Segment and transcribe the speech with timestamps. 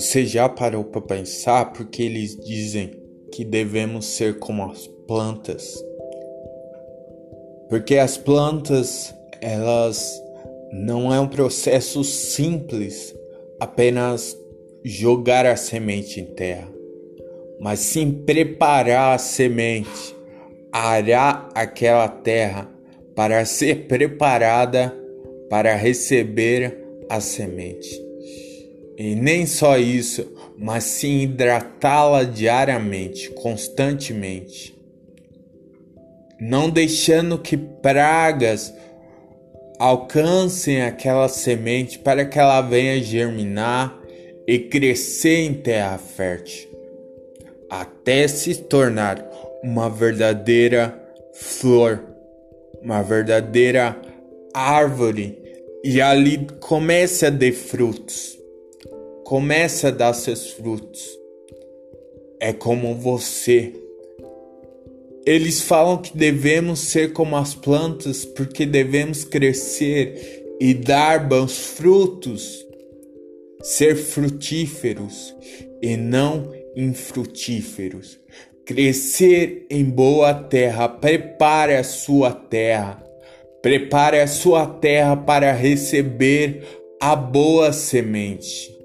[0.00, 2.90] Você já parou para pensar porque eles dizem
[3.30, 5.78] que devemos ser como as plantas?
[7.68, 10.10] Porque as plantas, elas
[10.72, 13.14] não é um processo simples,
[13.60, 14.34] apenas
[14.82, 16.72] jogar a semente em terra,
[17.60, 20.16] mas sim preparar a semente,
[20.72, 22.70] arar aquela terra
[23.14, 24.96] para ser preparada
[25.50, 28.09] para receber a semente.
[29.02, 34.78] E nem só isso, mas sim hidratá-la diariamente, constantemente.
[36.38, 38.74] Não deixando que pragas
[39.78, 43.98] alcancem aquela semente para que ela venha germinar
[44.46, 46.68] e crescer em terra fértil,
[47.70, 49.26] até se tornar
[49.62, 50.94] uma verdadeira
[51.32, 52.04] flor,
[52.82, 53.98] uma verdadeira
[54.52, 55.38] árvore,
[55.82, 58.39] e ali comece a dar frutos
[59.30, 61.08] comece a dar seus frutos.
[62.40, 63.72] É como você.
[65.24, 72.66] Eles falam que devemos ser como as plantas porque devemos crescer e dar bons frutos,
[73.62, 75.32] ser frutíferos
[75.80, 78.18] e não infrutíferos.
[78.66, 83.00] Crescer em boa terra, prepare a sua terra,
[83.62, 86.64] prepare a sua terra para receber
[87.00, 88.79] a boa semente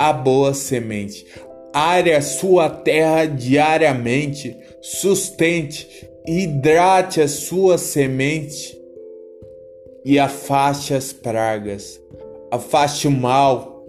[0.00, 1.26] a boa semente.
[1.74, 8.80] Are a sua terra diariamente, sustente, hidrate a sua semente
[10.02, 12.00] e afaste as pragas,
[12.50, 13.84] afaste o mal,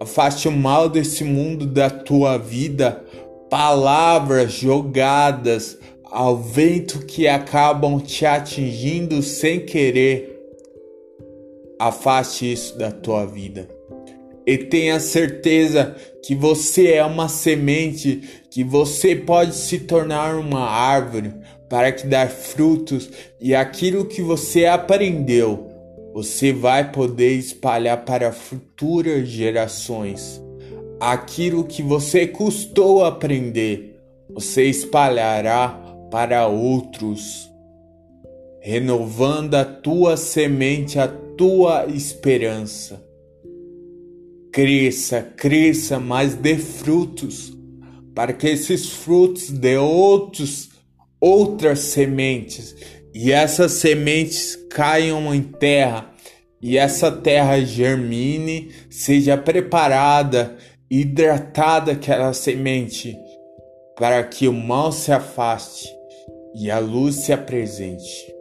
[0.00, 3.04] afaste o mal desse mundo da tua vida,
[3.50, 10.32] palavras jogadas ao vento que acabam te atingindo sem querer.
[11.76, 13.75] Afaste isso da tua vida
[14.46, 21.34] e tenha certeza que você é uma semente, que você pode se tornar uma árvore
[21.68, 23.10] para que dar frutos
[23.40, 25.68] e aquilo que você aprendeu,
[26.14, 30.40] você vai poder espalhar para futuras gerações.
[31.00, 34.00] Aquilo que você custou aprender,
[34.30, 35.68] você espalhará
[36.10, 37.50] para outros,
[38.60, 43.05] renovando a tua semente, a tua esperança
[44.56, 47.54] cresça, cresça, mas dê frutos,
[48.14, 50.70] para que esses frutos dê outros,
[51.20, 52.74] outras sementes,
[53.12, 56.10] e essas sementes caiam em terra,
[56.58, 60.56] e essa terra germine, seja preparada,
[60.90, 63.14] hidratada aquela semente,
[63.94, 65.86] para que o mal se afaste
[66.54, 68.34] e a luz se apresente.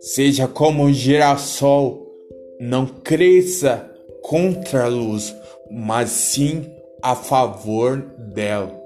[0.00, 2.10] Seja como um girassol,
[2.58, 3.91] não cresça
[4.22, 5.34] contra a luz,
[5.70, 6.70] mas sim
[7.02, 8.80] a favor dela.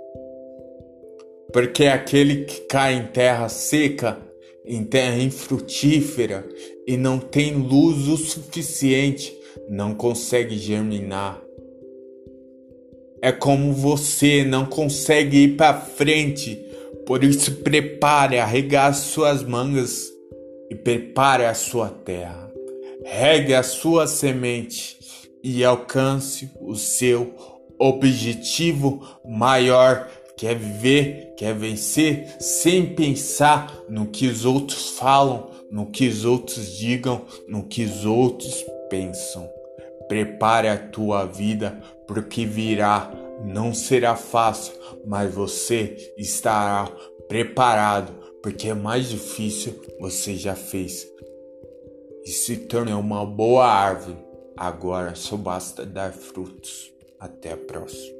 [1.52, 4.18] Porque aquele que cai em terra seca,
[4.64, 6.44] em terra infrutífera
[6.86, 9.36] e não tem luz o suficiente,
[9.68, 11.40] não consegue germinar.
[13.22, 16.62] É como você não consegue ir para frente,
[17.06, 20.12] por isso prepare, arregace suas mangas
[20.70, 22.52] e prepare a sua terra.
[23.04, 24.96] Regue a sua semente
[25.48, 27.32] e alcance o seu
[27.78, 35.48] objetivo maior, que é viver, que é vencer, sem pensar no que os outros falam,
[35.70, 39.48] no que os outros digam, no que os outros pensam.
[40.08, 43.12] Prepare a tua vida, porque virá.
[43.44, 44.72] Não será fácil,
[45.06, 46.90] mas você estará
[47.28, 48.12] preparado,
[48.42, 51.06] porque é mais difícil, você já fez.
[52.24, 54.25] E se torne uma boa árvore
[54.56, 56.90] Agora só basta dar frutos.
[57.20, 58.16] Até a próxima.